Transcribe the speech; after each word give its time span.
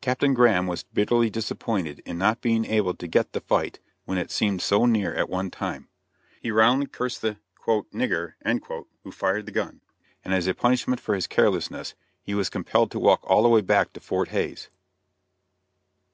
Captain 0.00 0.32
Graham 0.32 0.66
was 0.66 0.84
bitterly 0.84 1.28
disappointed 1.28 2.00
in 2.06 2.16
not 2.16 2.40
being 2.40 2.64
able 2.64 2.94
to 2.94 3.06
get 3.06 3.34
the 3.34 3.42
fight 3.42 3.80
when 4.06 4.16
it 4.16 4.30
seemed 4.30 4.62
so 4.62 4.86
near 4.86 5.14
at 5.14 5.28
one 5.28 5.50
time. 5.50 5.88
He 6.40 6.50
roundly 6.50 6.86
cursed 6.86 7.20
the 7.20 7.36
"nigger" 7.66 8.32
who 9.04 9.12
fired 9.12 9.44
the 9.44 9.52
gun, 9.52 9.82
and 10.24 10.32
as 10.32 10.46
a 10.46 10.54
punishment 10.54 11.02
for 11.02 11.14
his 11.14 11.26
carelessness, 11.26 11.94
he 12.22 12.32
was 12.34 12.48
compelled 12.48 12.90
to 12.92 12.98
walk 12.98 13.20
all 13.24 13.42
the 13.42 13.50
way 13.50 13.60
back 13.60 13.92
to 13.92 14.00
Fort 14.00 14.28
Hays. 14.28 14.70